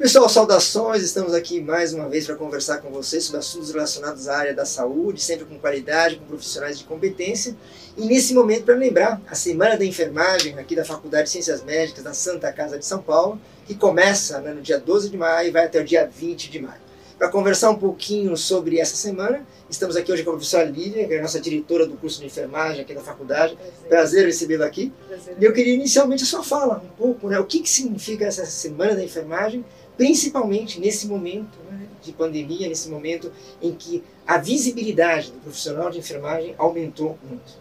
Pessoal, 0.00 0.30
saudações! 0.30 1.02
Estamos 1.02 1.34
aqui 1.34 1.60
mais 1.60 1.92
uma 1.92 2.08
vez 2.08 2.24
para 2.24 2.34
conversar 2.34 2.78
com 2.78 2.88
vocês 2.88 3.24
sobre 3.24 3.40
assuntos 3.40 3.70
relacionados 3.70 4.28
à 4.28 4.38
área 4.38 4.54
da 4.54 4.64
saúde, 4.64 5.20
sempre 5.20 5.44
com 5.44 5.58
qualidade, 5.58 6.16
com 6.16 6.24
profissionais 6.24 6.78
de 6.78 6.84
competência. 6.84 7.54
E 7.98 8.06
nesse 8.06 8.32
momento, 8.32 8.64
para 8.64 8.76
lembrar, 8.76 9.20
a 9.28 9.34
Semana 9.34 9.76
da 9.76 9.84
Enfermagem 9.84 10.58
aqui 10.58 10.74
da 10.74 10.86
Faculdade 10.86 11.24
de 11.24 11.30
Ciências 11.32 11.62
Médicas 11.62 12.02
da 12.02 12.14
Santa 12.14 12.50
Casa 12.50 12.78
de 12.78 12.86
São 12.86 13.02
Paulo, 13.02 13.38
que 13.66 13.74
começa 13.74 14.40
né, 14.40 14.54
no 14.54 14.62
dia 14.62 14.78
12 14.78 15.10
de 15.10 15.18
maio 15.18 15.48
e 15.48 15.50
vai 15.50 15.66
até 15.66 15.78
o 15.78 15.84
dia 15.84 16.06
20 16.06 16.50
de 16.50 16.60
maio. 16.60 16.80
Para 17.18 17.28
conversar 17.28 17.68
um 17.68 17.76
pouquinho 17.76 18.34
sobre 18.34 18.78
essa 18.78 18.96
semana, 18.96 19.46
estamos 19.68 19.94
aqui 19.94 20.10
hoje 20.10 20.24
com 20.24 20.30
a 20.30 20.32
professora 20.32 20.64
Lívia, 20.64 21.06
que 21.06 21.12
é 21.12 21.18
a 21.18 21.20
nossa 21.20 21.38
diretora 21.38 21.86
do 21.86 21.94
curso 21.98 22.18
de 22.18 22.24
enfermagem 22.24 22.80
aqui 22.80 22.94
da 22.94 23.02
faculdade. 23.02 23.54
Prazer, 23.56 23.88
Prazer 23.90 24.24
recebê-la 24.24 24.64
aqui. 24.64 24.90
Prazer. 25.06 25.36
E 25.38 25.44
eu 25.44 25.52
queria 25.52 25.74
inicialmente 25.74 26.22
a 26.22 26.26
sua 26.26 26.42
fala 26.42 26.82
um 26.82 26.96
pouco, 26.96 27.28
né? 27.28 27.38
O 27.38 27.44
que, 27.44 27.60
que 27.60 27.68
significa 27.68 28.24
essa 28.24 28.46
semana 28.46 28.94
da 28.94 29.04
enfermagem 29.04 29.62
principalmente 30.00 30.80
nesse 30.80 31.06
momento 31.06 31.58
né, 31.70 31.86
de 32.00 32.10
pandemia, 32.12 32.66
nesse 32.66 32.88
momento 32.88 33.30
em 33.60 33.74
que 33.74 34.02
a 34.26 34.38
visibilidade 34.38 35.30
do 35.30 35.40
profissional 35.40 35.90
de 35.90 35.98
enfermagem 35.98 36.54
aumentou 36.56 37.18
muito. 37.22 37.52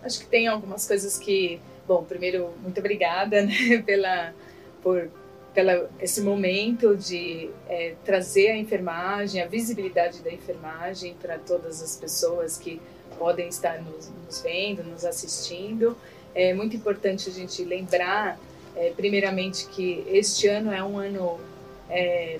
Acho 0.00 0.20
que 0.20 0.26
tem 0.26 0.46
algumas 0.46 0.86
coisas 0.86 1.18
que, 1.18 1.60
bom, 1.88 2.04
primeiro 2.04 2.50
muito 2.62 2.78
obrigada 2.78 3.42
né, 3.42 3.82
pela 3.84 4.32
por 4.80 5.10
pela 5.52 5.90
esse 6.00 6.20
momento 6.20 6.96
de 6.96 7.50
é, 7.68 7.96
trazer 8.04 8.52
a 8.52 8.56
enfermagem, 8.56 9.42
a 9.42 9.48
visibilidade 9.48 10.22
da 10.22 10.32
enfermagem 10.32 11.16
para 11.20 11.38
todas 11.38 11.82
as 11.82 11.96
pessoas 11.96 12.56
que 12.56 12.80
podem 13.18 13.48
estar 13.48 13.82
nos, 13.82 14.08
nos, 14.24 14.40
vendo, 14.40 14.84
nos 14.84 15.04
assistindo. 15.04 15.96
É 16.36 16.54
muito 16.54 16.76
importante 16.76 17.28
a 17.28 17.32
gente 17.32 17.64
lembrar, 17.64 18.38
é, 18.76 18.90
primeiramente, 18.90 19.66
que 19.66 20.04
este 20.06 20.46
ano 20.46 20.72
é 20.72 20.84
um 20.84 20.96
ano 20.96 21.49
é, 21.90 22.38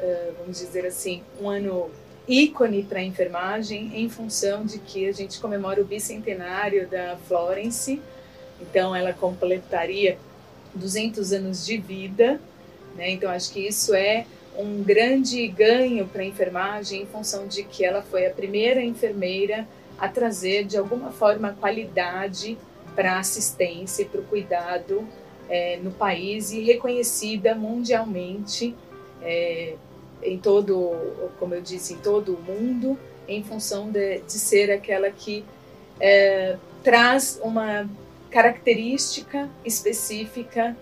é, 0.00 0.32
vamos 0.38 0.58
dizer 0.58 0.86
assim, 0.86 1.22
um 1.40 1.48
ano 1.48 1.90
ícone 2.26 2.82
para 2.84 3.00
a 3.00 3.02
enfermagem 3.02 3.90
em 3.94 4.08
função 4.08 4.64
de 4.64 4.78
que 4.78 5.08
a 5.08 5.12
gente 5.12 5.40
comemora 5.40 5.80
o 5.80 5.84
bicentenário 5.84 6.88
da 6.88 7.16
Florence, 7.28 8.00
então 8.60 8.94
ela 8.94 9.12
completaria 9.12 10.16
200 10.74 11.32
anos 11.32 11.66
de 11.66 11.76
vida, 11.76 12.40
né? 12.96 13.10
Então 13.10 13.30
acho 13.30 13.52
que 13.52 13.60
isso 13.60 13.94
é 13.94 14.24
um 14.56 14.82
grande 14.82 15.46
ganho 15.48 16.06
para 16.06 16.22
a 16.22 16.24
enfermagem 16.24 17.02
em 17.02 17.06
função 17.06 17.46
de 17.46 17.62
que 17.64 17.84
ela 17.84 18.02
foi 18.02 18.26
a 18.26 18.30
primeira 18.30 18.82
enfermeira 18.82 19.66
a 19.98 20.08
trazer 20.08 20.64
de 20.64 20.76
alguma 20.76 21.10
forma 21.10 21.56
qualidade 21.58 22.58
para 22.94 23.14
a 23.14 23.18
assistência 23.20 24.02
e 24.02 24.04
para 24.04 24.20
o 24.20 24.24
cuidado 24.24 25.06
é, 25.48 25.78
no 25.78 25.90
país 25.90 26.52
e 26.52 26.60
reconhecida 26.60 27.54
mundialmente 27.54 28.74
é, 29.22 29.74
em 30.22 30.38
todo, 30.38 31.30
como 31.38 31.54
eu 31.54 31.62
disse, 31.62 31.94
em 31.94 31.98
todo 31.98 32.34
o 32.34 32.42
mundo, 32.42 32.98
em 33.26 33.42
função 33.42 33.90
de, 33.90 34.18
de 34.20 34.32
ser 34.32 34.70
aquela 34.70 35.10
que 35.10 35.44
é, 36.00 36.56
traz 36.82 37.40
uma 37.42 37.88
característica 38.30 39.48
específica, 39.64 40.76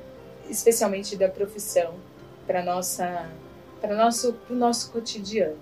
especialmente 0.48 1.16
da 1.16 1.28
profissão, 1.28 1.94
para 2.46 2.62
nossa 2.62 3.28
para 3.80 3.96
nosso 3.96 4.34
pro 4.34 4.54
nosso 4.54 4.90
cotidiano. 4.92 5.56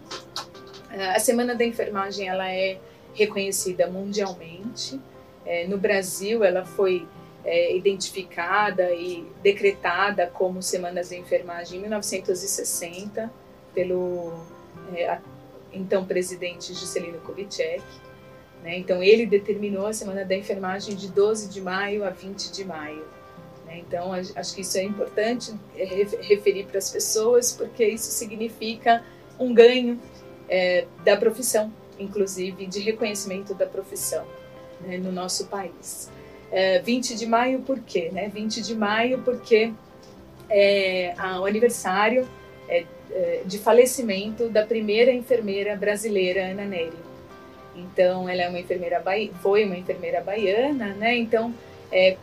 É, 0.90 1.16
a 1.16 1.20
Semana 1.20 1.54
da 1.54 1.64
Enfermagem 1.64 2.28
ela 2.28 2.50
é 2.50 2.78
reconhecida 3.14 3.86
mundialmente. 3.86 5.00
É, 5.44 5.66
no 5.66 5.78
Brasil, 5.78 6.44
ela 6.44 6.64
foi 6.64 7.06
é, 7.44 7.76
identificada 7.76 8.92
e 8.92 9.26
decretada 9.42 10.26
como 10.26 10.62
Semanas 10.62 11.10
de 11.10 11.16
Enfermagem 11.16 11.78
em 11.78 11.82
1960 11.82 13.30
pelo 13.74 14.32
é, 14.94 15.18
então 15.72 16.04
presidente 16.04 16.74
Juscelino 16.74 17.18
Kubitschek. 17.20 17.82
Né? 18.62 18.78
Então 18.78 19.02
ele 19.02 19.26
determinou 19.26 19.86
a 19.86 19.92
Semana 19.92 20.24
da 20.24 20.34
Enfermagem 20.34 20.96
de 20.96 21.08
12 21.08 21.48
de 21.48 21.60
maio 21.60 22.04
a 22.04 22.10
20 22.10 22.50
de 22.50 22.64
maio. 22.64 23.06
Né? 23.66 23.78
Então 23.78 24.12
acho 24.12 24.54
que 24.54 24.62
isso 24.62 24.78
é 24.78 24.82
importante 24.82 25.54
referir 25.74 26.64
para 26.66 26.78
as 26.78 26.90
pessoas 26.90 27.52
porque 27.52 27.86
isso 27.86 28.10
significa 28.10 29.04
um 29.38 29.54
ganho 29.54 30.00
é, 30.48 30.86
da 31.04 31.16
profissão, 31.16 31.72
inclusive 31.98 32.66
de 32.66 32.80
reconhecimento 32.80 33.54
da 33.54 33.66
profissão 33.66 34.26
né, 34.80 34.98
no 34.98 35.12
nosso 35.12 35.46
país. 35.46 36.10
É, 36.50 36.80
20 36.80 37.14
de 37.14 37.26
maio 37.26 37.60
por 37.60 37.78
quê? 37.80 38.10
Né? 38.12 38.30
20 38.32 38.62
de 38.62 38.74
maio 38.74 39.18
porque 39.22 39.72
é 40.50 41.14
o 41.40 41.44
aniversário 41.44 42.26
é, 42.68 42.84
é, 43.10 43.42
de 43.44 43.58
falecimento 43.58 44.48
da 44.48 44.64
primeira 44.64 45.12
enfermeira 45.12 45.76
brasileira, 45.76 46.46
Ana 46.46 46.64
Neri. 46.64 47.08
Então, 47.76 48.28
ela 48.28 48.42
é 48.42 48.48
uma 48.48 48.58
enfermeira 48.58 49.02
foi 49.40 49.64
uma 49.64 49.76
enfermeira 49.76 50.20
baiana, 50.20 50.94
né? 50.94 51.16
Então, 51.16 51.54
é 51.92 52.16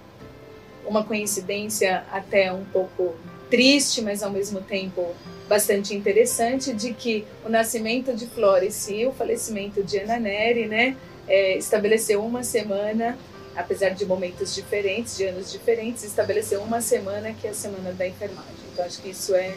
uma 0.86 1.04
coincidência 1.04 2.04
até 2.12 2.52
um 2.52 2.66
pouco 2.66 3.16
triste, 3.50 4.02
mas 4.02 4.22
ao 4.22 4.32
mesmo 4.32 4.62
tempo 4.62 5.16
bastante 5.48 5.96
interessante, 5.96 6.74
de 6.74 6.94
que 6.94 7.26
o 7.46 7.50
nascimento 7.50 8.14
de 8.14 8.26
Flores 8.28 8.88
e 8.90 9.06
o 9.06 9.12
falecimento 9.12 9.84
de 9.84 10.00
Ana 10.00 10.20
Neri, 10.20 10.68
né, 10.68 10.98
é, 11.28 11.58
estabeleceu 11.58 12.24
uma 12.24 12.44
semana 12.44 13.18
apesar 13.56 13.90
de 13.90 14.06
momentos 14.06 14.54
diferentes, 14.54 15.18
de 15.18 15.26
anos 15.26 15.52
diferentes, 15.52 16.04
estabeleceu 16.04 16.62
uma 16.62 16.82
semana 16.82 17.34
que 17.34 17.48
é 17.48 17.52
a 17.52 17.54
semana 17.54 17.94
da 17.94 18.08
enfermagem. 18.08 18.54
Então 18.72 18.86
acho 18.86 19.02
que 19.02 19.10
isso 19.10 19.34
é, 19.34 19.56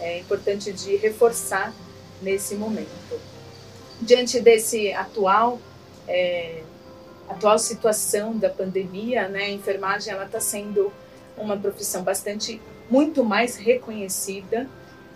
é 0.00 0.18
importante 0.18 0.72
de 0.72 0.96
reforçar 0.96 1.72
nesse 2.20 2.54
momento. 2.54 3.20
Diante 4.00 4.40
desse 4.40 4.92
atual 4.92 5.60
é, 6.06 6.62
atual 7.28 7.58
situação 7.58 8.36
da 8.36 8.48
pandemia, 8.48 9.28
né, 9.28 9.44
a 9.44 9.50
enfermagem 9.50 10.12
ela 10.12 10.24
está 10.24 10.40
sendo 10.40 10.92
uma 11.36 11.56
profissão 11.56 12.02
bastante 12.02 12.60
muito 12.90 13.22
mais 13.22 13.56
reconhecida 13.56 14.66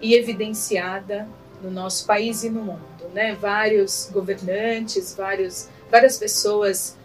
e 0.01 0.15
evidenciada 0.15 1.27
no 1.63 1.71
nosso 1.71 2.07
país 2.07 2.45
e 2.45 2.51
no 2.51 2.63
mundo, 2.63 3.09
né? 3.15 3.35
Vários 3.35 4.11
governantes, 4.13 5.15
vários 5.15 5.69
várias 5.91 6.17
pessoas 6.19 6.97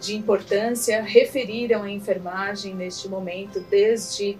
de 0.00 0.14
importância 0.14 1.02
referiram 1.02 1.82
a 1.82 1.90
enfermagem 1.90 2.74
neste 2.74 3.08
momento, 3.08 3.60
desde 3.70 4.38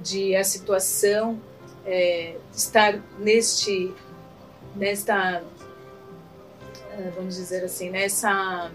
de 0.00 0.34
a 0.34 0.44
situação 0.44 1.40
é, 1.84 2.36
estar 2.52 3.00
neste, 3.18 3.94
nesta, 4.74 5.42
eh, 6.92 7.12
vamos 7.14 7.36
dizer 7.36 7.64
assim, 7.64 7.90
nessa, 7.90 8.70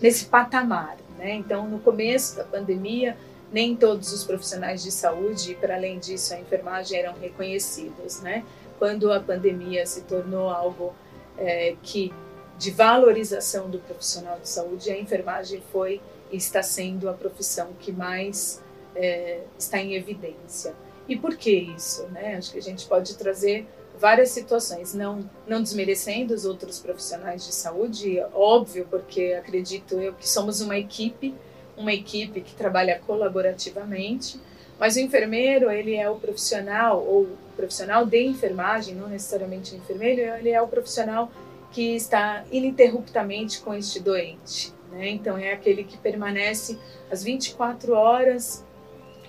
nesse 0.00 0.26
patamar. 0.26 0.96
Né? 1.18 1.34
Então, 1.34 1.68
no 1.68 1.78
começo 1.78 2.36
da 2.36 2.44
pandemia, 2.44 3.16
nem 3.52 3.74
todos 3.74 4.12
os 4.12 4.24
profissionais 4.24 4.82
de 4.82 4.90
saúde, 4.90 5.52
e 5.52 5.54
para 5.54 5.74
além 5.74 5.98
disso, 5.98 6.34
a 6.34 6.38
enfermagem 6.38 6.98
eram 6.98 7.14
reconhecidos. 7.18 8.20
Né? 8.20 8.44
Quando 8.78 9.12
a 9.12 9.20
pandemia 9.20 9.84
se 9.86 10.02
tornou 10.02 10.48
algo 10.48 10.94
é, 11.36 11.76
que 11.82 12.12
de 12.58 12.70
valorização 12.72 13.70
do 13.70 13.78
profissional 13.78 14.38
de 14.40 14.48
saúde, 14.48 14.90
a 14.90 14.98
enfermagem 14.98 15.62
foi 15.72 16.00
e 16.30 16.36
está 16.36 16.62
sendo 16.62 17.08
a 17.08 17.12
profissão 17.12 17.68
que 17.78 17.92
mais 17.92 18.60
é, 18.94 19.42
está 19.56 19.78
em 19.78 19.94
evidência. 19.94 20.74
E 21.08 21.16
por 21.16 21.36
que 21.36 21.50
isso? 21.50 22.06
Né? 22.08 22.34
Acho 22.36 22.52
que 22.52 22.58
a 22.58 22.62
gente 22.62 22.86
pode 22.86 23.14
trazer 23.16 23.66
várias 23.98 24.30
situações, 24.30 24.92
não, 24.94 25.28
não 25.46 25.62
desmerecendo 25.62 26.34
os 26.34 26.44
outros 26.44 26.78
profissionais 26.78 27.44
de 27.44 27.52
saúde, 27.52 28.20
óbvio, 28.32 28.86
porque 28.90 29.36
acredito 29.38 29.98
eu 30.00 30.12
que 30.12 30.28
somos 30.28 30.60
uma 30.60 30.76
equipe, 30.76 31.34
uma 31.76 31.92
equipe 31.92 32.40
que 32.40 32.54
trabalha 32.54 33.00
colaborativamente, 33.06 34.40
mas 34.78 34.94
o 34.94 35.00
enfermeiro, 35.00 35.70
ele 35.70 35.96
é 35.96 36.08
o 36.08 36.16
profissional, 36.16 37.04
ou 37.04 37.28
profissional 37.56 38.06
de 38.06 38.22
enfermagem, 38.22 38.94
não 38.94 39.08
necessariamente 39.08 39.74
enfermeiro, 39.74 40.20
ele 40.20 40.50
é 40.50 40.62
o 40.62 40.68
profissional 40.68 41.30
que 41.70 41.94
está 41.94 42.44
ininterruptamente 42.50 43.60
com 43.60 43.74
este 43.74 44.00
doente. 44.00 44.72
Né? 44.90 45.10
Então, 45.10 45.36
é 45.36 45.52
aquele 45.52 45.84
que 45.84 45.98
permanece 45.98 46.78
as 47.10 47.22
24 47.22 47.92
horas 47.92 48.64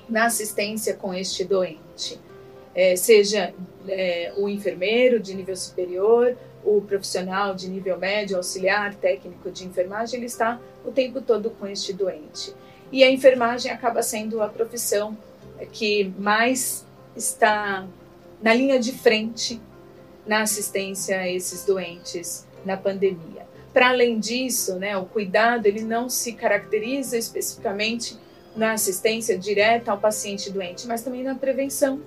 na 0.08 0.26
assistência 0.26 0.94
com 0.96 1.14
este 1.14 1.44
doente. 1.44 2.20
É, 2.74 2.96
seja 2.96 3.54
é, 3.88 4.34
o 4.38 4.48
enfermeiro 4.48 5.20
de 5.20 5.34
nível 5.34 5.56
superior, 5.56 6.38
o 6.64 6.82
profissional 6.82 7.54
de 7.54 7.70
nível 7.70 7.98
médio, 7.98 8.38
auxiliar, 8.38 8.96
técnico 8.96 9.52
de 9.52 9.66
enfermagem, 9.66 10.18
ele 10.18 10.26
está 10.26 10.60
o 10.86 10.92
tempo 10.92 11.22
todo 11.22 11.50
com 11.52 11.68
este 11.68 11.94
doente. 11.94 12.54
E 12.92 13.04
a 13.04 13.12
enfermagem 13.12 13.72
acaba 13.72 14.02
sendo 14.02 14.42
a 14.42 14.48
profissão 14.48 15.18
que 15.72 16.12
mais 16.18 16.86
está 17.16 17.88
na 18.42 18.54
linha 18.54 18.80
de 18.80 18.92
frente 18.92 19.62
na 20.30 20.44
assistência 20.44 21.20
a 21.20 21.28
esses 21.28 21.66
doentes 21.66 22.46
na 22.64 22.78
pandemia. 22.78 23.48
Para 23.74 23.90
além 23.90 24.20
disso, 24.20 24.76
né, 24.76 24.96
o 24.96 25.06
cuidado 25.06 25.66
ele 25.66 25.81
não 25.81 26.08
se 26.08 26.34
caracteriza 26.34 27.18
especificamente 27.18 28.16
na 28.56 28.74
assistência 28.74 29.36
direta 29.36 29.92
ao 29.92 29.98
paciente 29.98 30.52
doente, 30.52 30.86
mas 30.86 31.02
também 31.02 31.24
na 31.24 31.34
prevenção. 31.34 32.00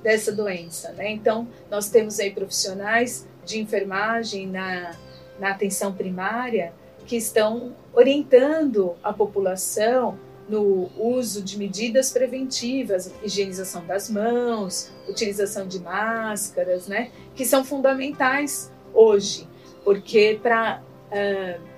dessa 0.00 0.32
doença. 0.32 0.92
Né? 0.92 1.10
Então, 1.10 1.46
nós 1.70 1.90
temos 1.90 2.18
aí 2.18 2.30
profissionais 2.30 3.26
de 3.44 3.60
enfermagem 3.60 4.46
na, 4.46 4.96
na 5.38 5.50
atenção 5.50 5.92
primária 5.92 6.72
que 7.04 7.16
estão 7.16 7.74
orientando 7.92 8.94
a 9.02 9.12
população 9.12 10.18
no 10.50 10.90
uso 10.98 11.42
de 11.42 11.56
medidas 11.56 12.10
preventivas, 12.10 13.12
higienização 13.22 13.86
das 13.86 14.10
mãos, 14.10 14.90
utilização 15.08 15.66
de 15.66 15.78
máscaras, 15.78 16.88
né, 16.88 17.10
que 17.34 17.44
são 17.44 17.64
fundamentais 17.64 18.72
hoje, 18.92 19.48
porque 19.84 20.38
para 20.42 20.82
uh, 21.12 21.70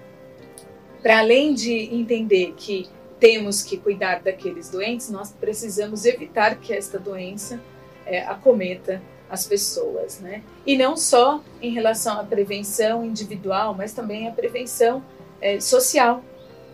para 1.02 1.18
além 1.18 1.52
de 1.52 1.94
entender 1.94 2.54
que 2.56 2.88
temos 3.18 3.62
que 3.62 3.76
cuidar 3.76 4.22
daqueles 4.22 4.70
doentes, 4.70 5.10
nós 5.10 5.32
precisamos 5.32 6.04
evitar 6.04 6.56
que 6.60 6.72
esta 6.72 6.98
doença 6.98 7.60
é, 8.06 8.22
acometa 8.22 9.02
as 9.28 9.46
pessoas, 9.46 10.20
né? 10.20 10.42
E 10.66 10.76
não 10.76 10.96
só 10.96 11.42
em 11.60 11.72
relação 11.72 12.20
à 12.20 12.24
prevenção 12.24 13.04
individual, 13.04 13.74
mas 13.74 13.92
também 13.92 14.28
a 14.28 14.30
prevenção 14.30 15.02
é, 15.40 15.58
social, 15.58 16.22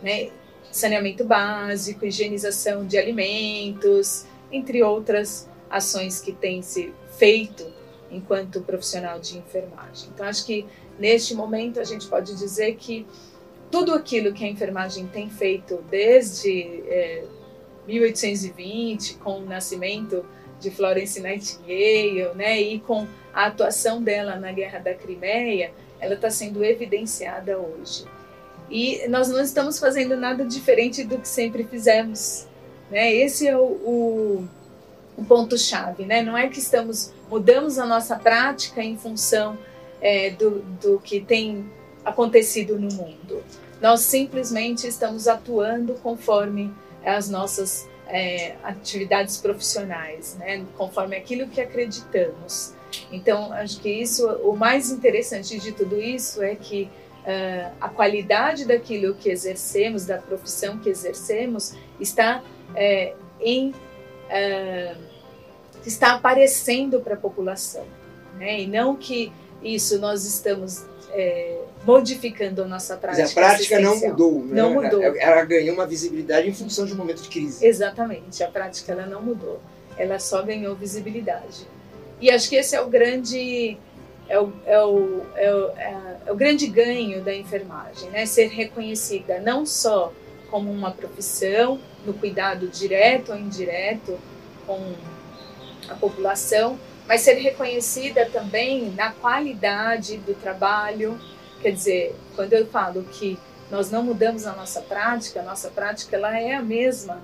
né? 0.03 0.31
Saneamento 0.71 1.25
básico, 1.25 2.05
higienização 2.05 2.87
de 2.87 2.99
alimentos, 2.99 4.27
entre 4.51 4.83
outras 4.83 5.49
ações 5.71 6.21
que 6.21 6.33
têm 6.33 6.63
se 6.63 6.93
feito 7.17 7.67
enquanto 8.11 8.63
profissional 8.63 9.21
de 9.21 9.39
enfermagem. 9.39 10.11
Então, 10.15 10.27
acho 10.27 10.45
que 10.47 10.67
neste 10.99 11.35
momento 11.35 11.79
a 11.79 11.85
gente 11.85 12.07
pode 12.07 12.35
dizer 12.37 12.77
que 12.77 13.07
tudo 13.71 13.93
aquilo 13.93 14.33
que 14.33 14.45
a 14.45 14.49
enfermagem 14.49 15.07
tem 15.07 15.29
feito 15.29 15.85
desde 15.91 16.83
é, 16.87 17.25
1820, 17.87 19.15
com 19.17 19.41
o 19.41 19.45
nascimento 19.45 20.25
de 20.59 20.71
Florence 20.71 21.21
Nightingale, 21.21 22.35
né, 22.35 22.61
e 22.61 22.81
com 22.81 23.07
a 23.33 23.47
atuação 23.47 24.03
dela 24.03 24.37
na 24.37 24.51
Guerra 24.53 24.79
da 24.79 24.95
Crimeia, 24.95 25.73
ela 26.01 26.15
está 26.15 26.31
sendo 26.31 26.65
evidenciada 26.65 27.59
hoje. 27.59 28.05
E 28.71 29.07
nós 29.09 29.29
não 29.29 29.41
estamos 29.41 29.79
fazendo 29.79 30.17
nada 30.17 30.45
diferente 30.45 31.05
do 31.05 31.19
que 31.19 31.29
sempre 31.29 31.65
fizemos. 31.65 32.47
Né? 32.91 33.13
Esse 33.15 33.49
é 33.49 33.57
o, 33.57 33.63
o, 33.63 34.49
o 35.17 35.25
ponto-chave. 35.25 36.05
Né? 36.05 36.23
Não 36.23 36.37
é 36.37 36.49
que 36.49 36.59
estamos 36.59 37.13
mudamos 37.31 37.79
a 37.79 37.87
nossa 37.87 38.17
prática 38.17 38.83
em 38.83 38.97
função 38.97 39.59
é, 40.01 40.31
do, 40.31 40.61
do 40.81 40.99
que 40.99 41.21
tem 41.21 41.71
acontecido 42.05 42.79
no 42.79 42.93
mundo. 42.93 43.43
Nós 43.81 44.01
simplesmente 44.01 44.87
estamos 44.87 45.29
atuando 45.29 45.95
conforme 45.95 46.73
as 47.05 47.29
nossas 47.29 47.89
é, 48.07 48.57
atividades 48.63 49.37
profissionais, 49.37 50.37
né? 50.39 50.65
conforme 50.77 51.17
aquilo 51.17 51.47
que 51.49 51.61
acreditamos. 51.61 52.73
Então, 53.13 53.53
acho 53.53 53.81
que 53.81 53.91
isso, 53.91 54.27
o 54.43 54.57
mais 54.57 54.91
interessante 54.91 55.59
de 55.59 55.73
tudo 55.73 56.01
isso 56.01 56.43
é 56.43 56.55
que 56.55 56.91
uh, 57.29 57.73
a 57.79 57.89
qualidade 57.89 58.65
daquilo 58.65 59.15
que 59.15 59.29
exercemos, 59.29 60.07
da 60.07 60.17
profissão 60.19 60.79
que 60.79 60.89
exercemos, 60.89 61.75
está 62.01 62.43
é, 62.75 63.15
em 63.41 63.71
uh, 63.71 64.99
está 65.85 66.15
aparecendo 66.15 67.01
para 67.01 67.15
a 67.15 67.17
população, 67.17 67.85
né? 68.39 68.63
E 68.63 68.67
não 68.67 68.97
que 68.97 69.33
isso 69.63 69.99
nós 69.99 70.25
estamos 70.25 70.85
é, 71.11 71.61
modificando 71.85 72.63
a 72.63 72.67
nossa 72.67 72.97
prática. 72.97 73.23
Mas 73.23 73.33
a 73.33 73.35
prática 73.35 73.81
não 73.81 73.99
mudou, 73.99 74.45
né? 74.45 74.63
Não 74.63 74.75
mudou. 74.75 75.03
Ela 75.03 75.45
ganhou 75.45 75.75
uma 75.75 75.87
visibilidade 75.87 76.49
em 76.49 76.55
função 76.55 76.85
de 76.85 76.93
um 76.93 76.97
momento 76.97 77.23
de 77.23 77.29
crise. 77.29 77.65
Exatamente, 77.65 78.43
a 78.43 78.49
prática 78.49 78.93
ela 78.93 79.07
não 79.07 79.23
mudou. 79.23 79.61
Ela 79.97 80.19
só 80.19 80.43
ganhou 80.43 80.75
visibilidade. 80.75 81.67
E 82.21 82.31
acho 82.31 82.49
que 82.49 82.57
esse 82.57 82.75
é 82.75 82.81
o 82.81 82.89
grande 82.89 83.79
é 84.29 84.39
o, 84.39 84.53
é 84.67 84.85
o, 84.85 85.23
é 85.35 85.55
o, 85.55 85.69
é 86.29 86.33
o 86.33 86.37
grande 86.37 86.67
ganho 86.67 87.23
da 87.23 87.35
enfermagem, 87.35 88.11
né? 88.11 88.27
Ser 88.27 88.49
reconhecida 88.49 89.41
não 89.41 89.65
só 89.65 90.13
como 90.51 90.71
uma 90.71 90.91
profissão 90.91 91.81
no 92.05 92.15
cuidado 92.15 92.69
direto 92.69 93.33
ou 93.33 93.39
indireto 93.39 94.19
com 94.67 94.95
a 95.89 95.95
população, 95.95 96.79
mas 97.07 97.23
ser 97.23 97.35
reconhecida 97.35 98.27
também 98.27 98.91
na 98.91 99.13
qualidade 99.13 100.19
do 100.19 100.35
trabalho. 100.35 101.19
Quer 101.63 101.73
dizer, 101.73 102.15
quando 102.37 102.53
eu 102.53 102.67
falo 102.67 103.03
que 103.05 103.39
nós 103.71 103.91
não 103.91 104.03
mudamos 104.03 104.47
a 104.47 104.53
nossa 104.53 104.81
prática, 104.83 105.41
a 105.41 105.43
nossa 105.43 105.69
prática 105.71 106.17
ela 106.17 106.39
é 106.39 106.55
a 106.55 106.63
mesma, 106.63 107.21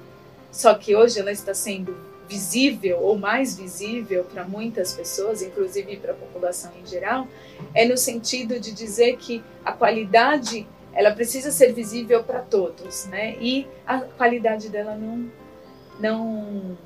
só 0.50 0.74
que 0.74 0.96
hoje 0.96 1.20
ela 1.20 1.32
está 1.32 1.54
sendo 1.54 1.96
visível 2.28 3.00
ou 3.00 3.18
mais 3.18 3.56
visível 3.56 4.24
para 4.24 4.44
muitas 4.44 4.92
pessoas, 4.92 5.42
inclusive 5.42 5.96
para 5.96 6.12
a 6.12 6.16
população 6.16 6.72
em 6.82 6.86
geral, 6.86 7.28
é 7.74 7.84
no 7.84 7.96
sentido 7.96 8.58
de 8.58 8.72
dizer 8.72 9.16
que 9.16 9.42
a 9.64 9.72
qualidade 9.72 10.66
ela 10.92 11.10
precisa 11.10 11.50
ser 11.50 11.72
visível 11.72 12.22
para 12.22 12.40
todos, 12.40 13.06
né? 13.06 13.36
E 13.40 13.66
a 13.86 14.00
qualidade 14.00 14.68
dela 14.68 14.96
não 14.96 15.30
não 15.98 16.78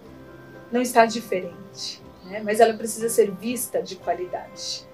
não 0.71 0.83
está 0.83 1.07
diferente 1.07 2.01
né? 2.29 2.43
mas 2.45 2.61
ela 2.61 2.75
precisa 2.75 3.09
ser 3.09 3.31
vista 3.31 3.83
de 3.83 3.97
qualidade. 3.97 4.87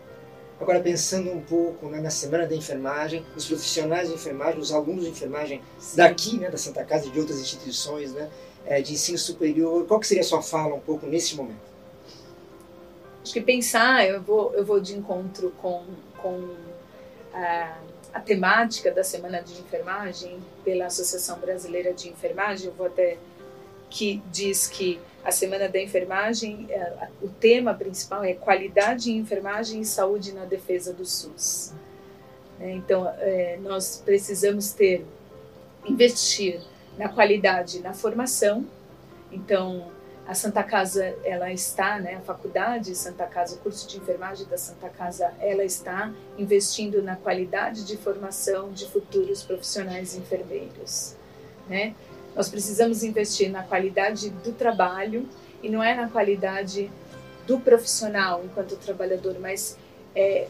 Agora, 0.60 0.80
pensando 0.80 1.30
um 1.32 1.40
pouco 1.40 1.88
né, 1.88 2.00
na 2.00 2.10
Semana 2.10 2.46
da 2.46 2.54
Enfermagem, 2.54 3.24
os 3.36 3.44
profissionais 3.44 4.08
de 4.08 4.14
enfermagem, 4.14 4.60
os 4.60 4.72
alunos 4.72 5.04
de 5.04 5.10
enfermagem 5.10 5.60
Sim. 5.78 5.96
daqui, 5.96 6.38
né, 6.38 6.48
da 6.48 6.56
Santa 6.56 6.84
Casa 6.84 7.08
e 7.08 7.10
de 7.10 7.18
outras 7.18 7.40
instituições 7.40 8.12
né, 8.12 8.30
é, 8.66 8.80
de 8.80 8.94
ensino 8.94 9.18
superior, 9.18 9.86
qual 9.86 10.00
que 10.00 10.06
seria 10.06 10.22
a 10.22 10.26
sua 10.26 10.42
fala 10.42 10.74
um 10.74 10.80
pouco 10.80 11.06
nesse 11.06 11.36
momento? 11.36 11.74
Acho 13.22 13.32
que 13.32 13.40
pensar, 13.40 14.06
eu 14.06 14.22
vou, 14.22 14.52
eu 14.54 14.64
vou 14.64 14.80
de 14.80 14.96
encontro 14.96 15.50
com, 15.62 15.82
com 16.18 16.54
a, 17.32 17.78
a 18.12 18.20
temática 18.20 18.90
da 18.90 19.02
Semana 19.02 19.42
de 19.42 19.54
Enfermagem 19.54 20.38
pela 20.62 20.86
Associação 20.86 21.38
Brasileira 21.38 21.92
de 21.92 22.08
Enfermagem, 22.08 22.66
eu 22.66 22.74
vou 22.74 22.86
até 22.86 23.16
que 23.88 24.22
diz 24.30 24.66
que 24.66 25.00
a 25.24 25.30
Semana 25.30 25.68
da 25.68 25.80
Enfermagem, 25.80 26.66
é, 26.68 27.08
o 27.22 27.28
tema 27.28 27.72
principal 27.72 28.22
é 28.22 28.34
qualidade 28.34 29.10
em 29.10 29.16
enfermagem 29.16 29.80
e 29.80 29.84
saúde 29.84 30.32
na 30.32 30.44
defesa 30.44 30.92
do 30.92 31.06
SUS. 31.06 31.72
É, 32.60 32.72
então, 32.72 33.08
é, 33.18 33.58
nós 33.62 34.02
precisamos 34.04 34.72
ter, 34.72 35.04
investir 35.86 36.60
na 36.98 37.08
qualidade 37.08 37.80
na 37.80 37.92
formação. 37.92 38.64
Então, 39.30 39.90
a 40.26 40.34
Santa 40.34 40.62
Casa, 40.62 41.14
ela 41.22 41.52
está, 41.52 41.98
né, 41.98 42.14
a 42.16 42.20
faculdade 42.20 42.94
Santa 42.94 43.26
Casa, 43.26 43.56
o 43.56 43.58
curso 43.58 43.86
de 43.88 43.98
enfermagem 43.98 44.46
da 44.46 44.56
Santa 44.56 44.88
Casa, 44.88 45.32
ela 45.38 45.64
está 45.64 46.12
investindo 46.38 47.02
na 47.02 47.14
qualidade 47.14 47.84
de 47.84 47.96
formação 47.96 48.72
de 48.72 48.86
futuros 48.86 49.42
profissionais 49.42 50.16
enfermeiros, 50.16 51.14
né? 51.68 51.94
Nós 52.34 52.48
precisamos 52.48 53.04
investir 53.04 53.50
na 53.50 53.62
qualidade 53.62 54.30
do 54.30 54.52
trabalho 54.52 55.28
e 55.62 55.68
não 55.68 55.82
é 55.82 55.94
na 55.94 56.08
qualidade 56.08 56.90
do 57.46 57.60
profissional 57.60 58.42
enquanto 58.44 58.76
trabalhador, 58.76 59.36
mas 59.38 59.76
é, 60.16 60.48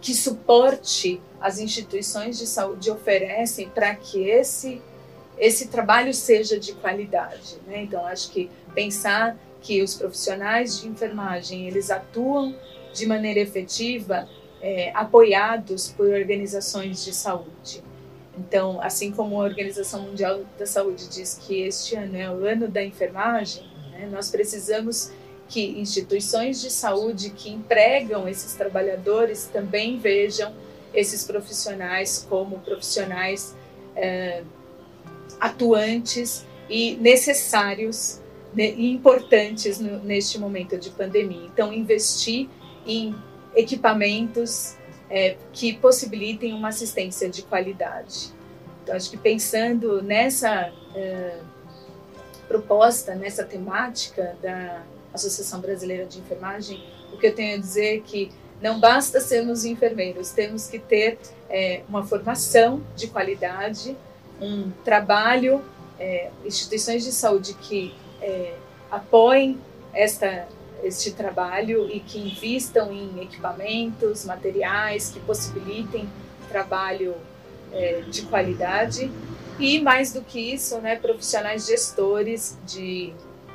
que 0.00 0.14
suporte 0.14 1.20
as 1.40 1.58
instituições 1.58 2.38
de 2.38 2.46
saúde 2.46 2.90
oferecem 2.90 3.68
para 3.68 3.94
que 3.94 4.28
esse 4.28 4.80
esse 5.40 5.68
trabalho 5.68 6.12
seja 6.12 6.60
de 6.60 6.74
qualidade. 6.74 7.56
Né? 7.66 7.82
Então, 7.82 8.06
acho 8.06 8.30
que 8.30 8.50
pensar 8.74 9.36
que 9.62 9.82
os 9.82 9.94
profissionais 9.94 10.80
de 10.80 10.88
enfermagem 10.88 11.66
eles 11.66 11.90
atuam 11.90 12.54
de 12.92 13.06
maneira 13.06 13.40
efetiva, 13.40 14.28
é, 14.60 14.92
apoiados 14.94 15.88
por 15.88 16.06
organizações 16.06 17.04
de 17.04 17.14
saúde. 17.14 17.82
Então, 18.36 18.80
assim 18.82 19.10
como 19.10 19.40
a 19.40 19.44
Organização 19.44 20.02
Mundial 20.02 20.42
da 20.58 20.66
Saúde 20.66 21.08
diz 21.08 21.38
que 21.40 21.62
este 21.62 21.96
ano 21.96 22.16
é 22.16 22.30
o 22.30 22.44
ano 22.44 22.68
da 22.68 22.82
enfermagem, 22.82 23.64
né, 23.92 24.08
nós 24.10 24.30
precisamos 24.30 25.10
que 25.48 25.80
instituições 25.80 26.60
de 26.60 26.70
saúde 26.70 27.30
que 27.30 27.50
empregam 27.50 28.28
esses 28.28 28.54
trabalhadores 28.54 29.46
também 29.52 29.98
vejam 29.98 30.54
esses 30.94 31.24
profissionais 31.24 32.24
como 32.28 32.60
profissionais 32.60 33.54
é, 33.96 34.42
atuantes 35.38 36.46
e 36.68 36.96
necessários 36.96 38.20
e 38.56 38.90
importantes 38.90 39.78
no, 39.78 39.98
neste 40.00 40.38
momento 40.38 40.78
de 40.78 40.90
pandemia. 40.90 41.46
Então, 41.52 41.72
investir 41.72 42.48
em 42.86 43.14
equipamentos 43.54 44.76
é, 45.08 45.36
que 45.52 45.72
possibilitem 45.74 46.52
uma 46.52 46.68
assistência 46.68 47.28
de 47.28 47.42
qualidade. 47.42 48.32
Então, 48.82 48.94
acho 48.94 49.10
que 49.10 49.16
pensando 49.16 50.02
nessa 50.02 50.72
é, 50.94 51.38
proposta, 52.48 53.14
nessa 53.14 53.44
temática 53.44 54.36
da 54.42 54.82
Associação 55.12 55.60
Brasileira 55.60 56.06
de 56.06 56.18
Enfermagem, 56.18 56.82
o 57.12 57.16
que 57.16 57.26
eu 57.26 57.34
tenho 57.34 57.56
a 57.56 57.60
dizer 57.60 57.98
é 57.98 58.00
que 58.00 58.30
não 58.60 58.78
basta 58.78 59.20
sermos 59.20 59.64
enfermeiros, 59.64 60.30
temos 60.30 60.66
que 60.66 60.78
ter 60.78 61.18
é, 61.48 61.82
uma 61.88 62.04
formação 62.04 62.82
de 62.94 63.08
qualidade, 63.08 63.96
um 64.40 64.70
trabalho, 64.84 65.62
é, 65.98 66.30
instituições 66.44 67.04
de 67.04 67.12
saúde 67.12 67.54
que 67.54 67.94
é, 68.20 68.54
apoiem 68.90 69.58
esta 69.92 70.48
este 70.82 71.12
trabalho 71.12 71.88
e 71.90 72.00
que 72.00 72.18
invistam 72.18 72.92
em 72.92 73.22
equipamentos, 73.22 74.24
materiais 74.24 75.10
que 75.10 75.20
possibilitem 75.20 76.08
trabalho 76.48 77.14
é, 77.72 78.02
de 78.08 78.22
qualidade. 78.22 79.10
E 79.58 79.78
mais 79.80 80.12
do 80.12 80.22
que 80.22 80.54
isso, 80.54 80.78
né, 80.78 80.96
profissionais 80.96 81.66
gestores 81.66 82.56
de 82.66 83.12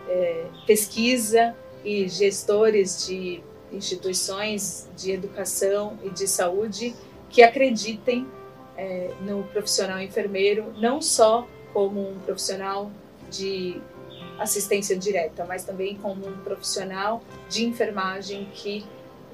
é, 0.07 0.45
pesquisa 0.67 1.55
e 1.83 2.07
gestores 2.07 3.07
de 3.07 3.41
instituições 3.71 4.87
de 4.95 5.11
educação 5.11 5.97
e 6.03 6.09
de 6.09 6.27
saúde 6.27 6.95
que 7.29 7.41
acreditem 7.41 8.27
é, 8.77 9.11
no 9.21 9.43
profissional 9.43 9.99
enfermeiro 9.99 10.73
não 10.77 11.01
só 11.01 11.47
como 11.73 12.09
um 12.09 12.19
profissional 12.19 12.91
de 13.29 13.81
assistência 14.39 14.97
direta, 14.97 15.45
mas 15.45 15.63
também 15.63 15.95
como 15.95 16.27
um 16.27 16.37
profissional 16.37 17.21
de 17.49 17.65
enfermagem 17.65 18.49
que 18.53 18.85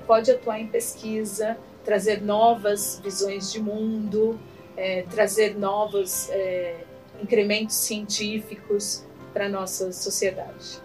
pode 0.05 0.31
atuar 0.31 0.59
em 0.59 0.67
pesquisa, 0.67 1.57
trazer 1.83 2.21
novas 2.21 2.99
visões 3.03 3.51
de 3.51 3.59
mundo, 3.61 4.39
é, 4.77 5.03
trazer 5.03 5.57
novos 5.57 6.29
é, 6.29 6.83
incrementos 7.21 7.75
científicos 7.75 9.03
para 9.33 9.45
a 9.45 9.49
nossa 9.49 9.91
sociedade. 9.91 10.81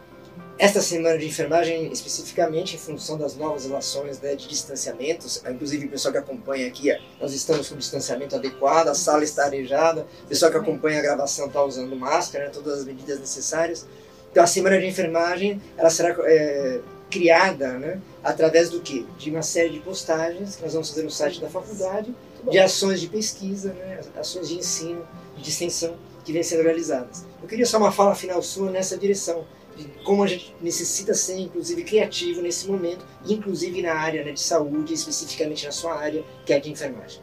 Esta 0.59 0.81
semana 0.81 1.19
de 1.19 1.27
enfermagem, 1.27 1.93
especificamente 1.93 2.77
em 2.77 2.79
função 2.79 3.19
das 3.19 3.37
novas 3.37 3.67
relações 3.67 4.19
né, 4.23 4.35
de 4.35 4.49
distanciamentos, 4.49 5.43
inclusive 5.47 5.85
o 5.85 5.91
pessoal 5.91 6.13
que 6.13 6.19
acompanha 6.19 6.67
aqui, 6.67 6.97
nós 7.21 7.35
estamos 7.35 7.69
com 7.69 7.77
distanciamento 7.77 8.35
adequado, 8.37 8.89
a 8.89 8.95
sala 8.95 9.23
está 9.23 9.45
arejada, 9.45 10.07
o 10.25 10.27
pessoal 10.27 10.51
que 10.51 10.57
acompanha 10.57 11.01
a 11.01 11.03
gravação 11.03 11.49
está 11.49 11.63
usando 11.63 11.95
máscara, 11.95 12.47
né, 12.47 12.51
todas 12.51 12.79
as 12.79 12.85
medidas 12.87 13.21
necessárias. 13.21 13.87
Então 14.31 14.43
a 14.43 14.47
semana 14.47 14.81
de 14.81 14.87
enfermagem 14.87 15.61
ela 15.77 15.91
será 15.91 16.17
é, 16.25 16.81
criada 17.11 17.75
né, 17.79 18.01
através 18.25 18.71
do 18.71 18.81
quê? 18.81 19.05
De 19.19 19.31
uma 19.31 19.43
série 19.43 19.69
de 19.69 19.81
postagens 19.81 20.57
que 20.57 20.63
nós 20.63 20.73
vamos 20.73 20.89
fazer 20.89 21.03
no 21.03 21.11
site 21.11 21.39
da 21.39 21.51
faculdade, 21.51 22.15
de 22.51 22.59
ações 22.59 22.99
de 22.99 23.09
pesquisa, 23.09 23.75
né, 23.75 24.01
ações 24.19 24.49
de 24.49 24.55
ensino, 24.55 25.07
de 25.37 25.51
extensão 25.51 25.97
que 26.25 26.33
vêm 26.33 26.43
sendo 26.43 26.63
realizadas. 26.63 27.27
Eu 27.43 27.47
queria 27.47 27.67
só 27.67 27.77
uma 27.77 27.93
fala 27.93 28.15
final 28.15 28.41
sua 28.41 28.71
nessa 28.71 28.97
direção 28.97 29.45
de 29.77 29.85
como 30.05 30.23
a 30.23 30.27
gente 30.27 30.55
necessita 30.61 31.15
ser, 31.15 31.39
inclusive, 31.39 31.85
criativo 31.85 32.41
nesse 32.41 32.67
momento, 32.69 33.05
inclusive 33.27 33.83
na 33.83 33.95
área 33.95 34.25
né, 34.25 34.33
de 34.33 34.41
saúde, 34.41 34.95
especificamente 34.95 35.65
na 35.65 35.73
sua 35.73 35.95
área, 35.95 36.25
que 36.45 36.53
é 36.53 36.57
a 36.57 36.61
de 36.61 36.71
enfermagem. 36.71 37.21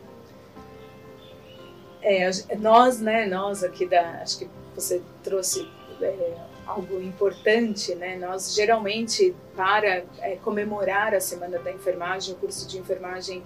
É, 2.02 2.30
nós, 2.58 3.00
né, 3.00 3.26
nós 3.26 3.64
aqui 3.64 3.86
da, 3.86 4.22
acho 4.22 4.40
que 4.40 4.50
você 4.76 5.02
trouxe 5.24 5.68
é, 6.02 6.34
algo 6.66 7.02
importante, 7.02 7.96
né? 7.96 8.18
Nós 8.18 8.54
geralmente 8.54 9.34
para 9.56 10.04
é, 10.20 10.38
comemorar 10.44 11.14
a 11.14 11.20
Semana 11.20 11.60
da 11.60 11.72
Enfermagem, 11.72 12.34
o 12.34 12.38
curso 12.38 12.68
de 12.68 12.78
enfermagem 12.78 13.44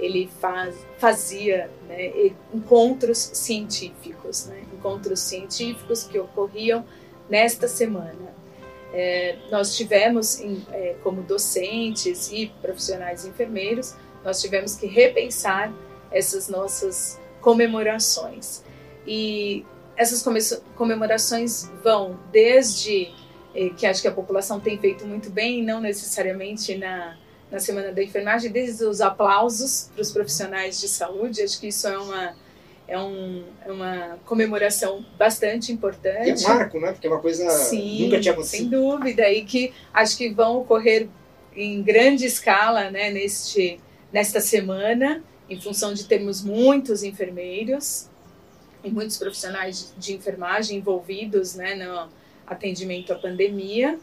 ele 0.00 0.28
faz, 0.40 0.74
fazia 0.98 1.70
né, 1.86 2.32
encontros 2.54 3.18
científicos, 3.18 4.46
né? 4.46 4.62
encontros 4.72 5.20
científicos 5.20 6.04
que 6.04 6.18
ocorriam 6.18 6.84
nesta 7.28 7.68
semana. 7.68 8.39
É, 8.92 9.36
nós 9.50 9.76
tivemos, 9.76 10.40
em, 10.40 10.64
é, 10.72 10.96
como 11.02 11.22
docentes 11.22 12.30
e 12.32 12.52
profissionais 12.60 13.24
enfermeiros, 13.24 13.94
nós 14.24 14.40
tivemos 14.40 14.74
que 14.74 14.86
repensar 14.86 15.72
essas 16.10 16.48
nossas 16.48 17.20
comemorações. 17.40 18.62
E 19.06 19.64
essas 19.96 20.24
comemorações 20.74 21.70
vão 21.82 22.18
desde 22.32 23.12
eh, 23.54 23.70
que 23.76 23.86
acho 23.86 24.02
que 24.02 24.08
a 24.08 24.12
população 24.12 24.60
tem 24.60 24.78
feito 24.78 25.06
muito 25.06 25.30
bem, 25.30 25.62
não 25.62 25.80
necessariamente 25.80 26.76
na, 26.76 27.16
na 27.50 27.58
Semana 27.58 27.92
da 27.92 28.02
Enfermagem, 28.02 28.50
desde 28.50 28.84
os 28.84 29.00
aplausos 29.00 29.90
para 29.92 30.02
os 30.02 30.12
profissionais 30.12 30.80
de 30.80 30.88
saúde, 30.88 31.42
acho 31.42 31.60
que 31.60 31.68
isso 31.68 31.86
é 31.88 31.98
uma 31.98 32.34
é, 32.90 32.98
um, 32.98 33.44
é 33.64 33.70
uma 33.70 34.18
comemoração 34.26 35.04
bastante 35.16 35.70
importante. 35.70 36.42
E 36.42 36.44
é 36.44 36.48
marco, 36.48 36.80
né? 36.80 36.90
Porque 36.90 37.06
é 37.06 37.10
uma 37.10 37.20
coisa 37.20 37.48
Sim, 37.48 38.04
nunca 38.04 38.20
tinha 38.20 38.32
acontecido. 38.32 38.58
Sem 38.58 38.68
dúvida, 38.68 39.30
e 39.30 39.44
que 39.44 39.72
acho 39.94 40.18
que 40.18 40.28
vão 40.28 40.58
ocorrer 40.58 41.08
em 41.54 41.82
grande 41.82 42.26
escala 42.26 42.90
né, 42.90 43.10
neste, 43.10 43.80
nesta 44.12 44.40
semana, 44.40 45.22
em 45.48 45.60
função 45.60 45.94
de 45.94 46.04
termos 46.04 46.42
muitos 46.42 47.04
enfermeiros 47.04 48.08
e 48.82 48.90
muitos 48.90 49.16
profissionais 49.16 49.94
de 49.96 50.14
enfermagem 50.14 50.78
envolvidos 50.78 51.54
né, 51.54 51.76
no 51.76 52.08
atendimento 52.44 53.12
à 53.12 53.16
pandemia. 53.16 53.98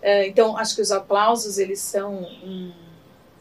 Eh, 0.00 0.28
então, 0.28 0.56
acho 0.56 0.74
que 0.74 0.80
os 0.80 0.90
aplausos 0.90 1.58
eles 1.58 1.80
são 1.80 2.22
um, 2.42 2.72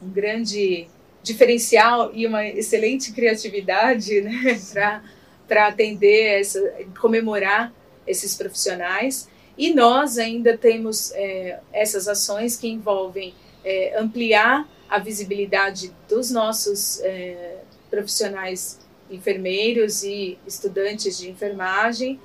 um 0.01 0.09
grande 0.09 0.87
diferencial 1.21 2.11
e 2.13 2.25
uma 2.25 2.45
excelente 2.45 3.11
criatividade 3.11 4.21
né, 4.21 4.59
para 5.47 5.67
atender, 5.67 6.39
essa, 6.39 6.59
comemorar 6.99 7.73
esses 8.05 8.35
profissionais. 8.35 9.27
E 9.57 9.73
nós 9.73 10.17
ainda 10.17 10.57
temos 10.57 11.11
é, 11.11 11.59
essas 11.73 12.07
ações 12.07 12.55
que 12.55 12.67
envolvem 12.67 13.33
é, 13.63 13.97
ampliar 13.99 14.67
a 14.89 14.97
visibilidade 14.99 15.93
dos 16.07 16.31
nossos 16.31 16.99
é, 17.01 17.57
profissionais 17.89 18.79
enfermeiros 19.11 20.03
e 20.03 20.37
estudantes 20.47 21.17
de 21.17 21.29
enfermagem 21.29 22.19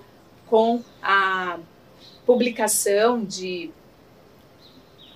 com 0.46 0.82
a 1.02 1.58
publicação 2.24 3.24
de 3.24 3.70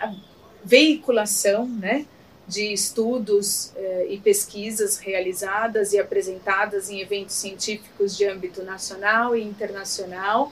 a 0.01 0.15
veiculação, 0.65 1.67
né, 1.67 2.07
de 2.49 2.73
estudos 2.73 3.73
eh, 3.76 4.07
e 4.09 4.19
pesquisas 4.19 4.97
realizadas 4.97 5.93
e 5.93 5.99
apresentadas 5.99 6.88
em 6.88 7.00
eventos 7.00 7.35
científicos 7.35 8.17
de 8.17 8.25
âmbito 8.25 8.62
nacional 8.62 9.37
e 9.37 9.43
internacional. 9.43 10.50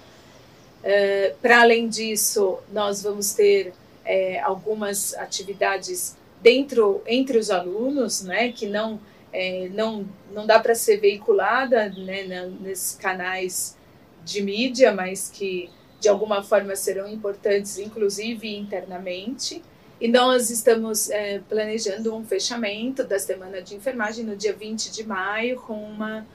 Eh, 0.85 1.35
Para 1.41 1.63
além 1.63 1.89
disso, 1.89 2.59
nós 2.71 3.03
vamos 3.03 3.33
ter 3.33 3.73
eh, 4.05 4.39
algumas 4.41 5.15
atividades 5.15 6.17
dentro 6.43 7.03
entre 7.07 7.39
os 7.39 7.51
alunos, 7.51 8.23
né, 8.23 8.53
que 8.53 8.67
não 8.67 9.01
eh, 9.33 9.69
não 9.73 10.07
não 10.33 10.47
dá 10.47 10.61
para 10.61 10.75
ser 10.75 10.99
veiculada 10.99 11.89
né, 11.89 12.25
na, 12.25 12.47
nesses 12.47 12.95
canais 12.97 13.77
de 14.25 14.43
mídia, 14.43 14.93
mas 14.93 15.31
que 15.31 15.71
de 16.01 16.09
alguma 16.09 16.43
forma 16.43 16.77
serão 16.77 17.09
importantes, 17.09 17.79
inclusive 17.79 18.55
internamente. 18.57 19.63
E 19.99 20.09
nós 20.09 20.51
estamos 20.51 21.09
é, 21.09 21.41
planejando 21.49 22.15
um 22.15 22.25
fechamento 22.25 23.03
da 23.03 23.19
semana 23.19 23.63
de 23.63 23.75
enfermagem 23.75 24.25
no 24.25 24.37
dia 24.37 24.53
20 24.53 24.91
de 24.91 25.07
maio, 25.07 25.57
com 25.57 25.73
uma, 25.73 26.27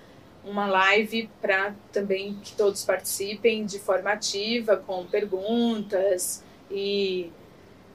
uma 0.44 0.66
live 0.66 1.30
para 1.40 1.76
também 1.92 2.40
que 2.42 2.54
todos 2.54 2.84
participem 2.84 3.64
de 3.64 3.78
forma 3.78 4.12
ativa, 4.12 4.78
com 4.78 5.06
perguntas 5.06 6.44
e, 6.72 7.32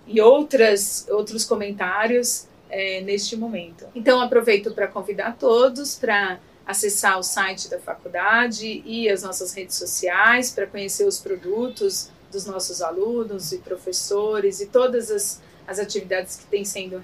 e 0.06 0.20
outras, 0.20 1.04
outros 1.08 1.44
comentários 1.44 2.46
é, 2.70 3.00
neste 3.00 3.37
momento. 3.37 3.87
Então, 3.92 4.20
aproveito 4.20 4.73
para 4.73 4.87
convidar 4.87 5.37
todos 5.37 5.96
para 5.96 6.38
acessar 6.64 7.18
o 7.18 7.25
site 7.25 7.68
da 7.68 7.80
faculdade 7.80 8.82
e 8.85 9.08
as 9.08 9.25
nossas 9.25 9.52
redes 9.52 9.75
sociais 9.75 10.50
para 10.52 10.66
conhecer 10.66 11.06
os 11.06 11.18
produtos 11.18 12.11
dos 12.30 12.44
nossos 12.44 12.82
alunos 12.82 13.52
e 13.52 13.58
professores 13.58 14.61
e 14.61 14.66
todas 14.66 15.11
as 15.11 15.40
as 15.66 15.78
atividades 15.78 16.40
que 16.50 16.64
sendo, 16.64 17.02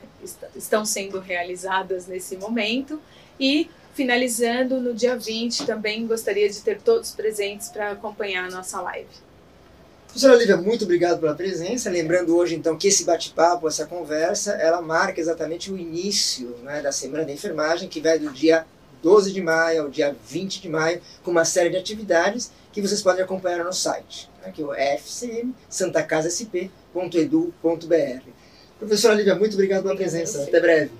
estão 0.54 0.84
sendo 0.84 1.18
realizadas 1.18 2.06
nesse 2.06 2.36
momento. 2.36 3.00
E, 3.38 3.68
finalizando, 3.94 4.80
no 4.80 4.94
dia 4.94 5.16
20, 5.16 5.66
também 5.66 6.06
gostaria 6.06 6.48
de 6.48 6.60
ter 6.60 6.80
todos 6.80 7.12
presentes 7.12 7.68
para 7.68 7.92
acompanhar 7.92 8.46
a 8.46 8.50
nossa 8.50 8.80
live. 8.80 9.08
Professora 10.06 10.36
Lívia, 10.36 10.58
muito 10.58 10.84
obrigado 10.84 11.20
pela 11.20 11.34
presença. 11.34 11.88
Lembrando 11.88 12.36
hoje, 12.36 12.54
então, 12.54 12.76
que 12.76 12.88
esse 12.88 13.02
bate-papo, 13.02 13.66
essa 13.66 13.86
conversa, 13.86 14.52
ela 14.52 14.82
marca 14.82 15.18
exatamente 15.18 15.72
o 15.72 15.78
início 15.78 16.50
né, 16.62 16.82
da 16.82 16.92
Semana 16.92 17.24
da 17.24 17.32
Enfermagem, 17.32 17.88
que 17.88 17.98
vai 17.98 18.18
do 18.18 18.30
dia 18.30 18.66
12 19.02 19.32
de 19.32 19.40
maio 19.40 19.84
ao 19.84 19.88
dia 19.88 20.14
20 20.28 20.60
de 20.60 20.68
maio, 20.68 21.00
com 21.24 21.30
uma 21.30 21.46
série 21.46 21.70
de 21.70 21.78
atividades 21.78 22.52
que 22.72 22.82
vocês 22.82 23.02
podem 23.02 23.24
acompanhar 23.24 23.64
no 23.64 23.72
site, 23.72 24.30
né, 24.42 24.52
que 24.52 24.62
é 24.62 24.64
o 24.64 24.72
fcm 24.98 25.52
santacasasp.edu.br. 25.68 28.41
Professora 28.82 29.14
Lívia, 29.14 29.36
muito 29.36 29.54
obrigado 29.54 29.84
pela 29.84 29.94
presença. 29.94 30.42
Até 30.42 30.60
breve. 30.60 30.90